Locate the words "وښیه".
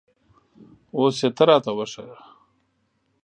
1.77-2.17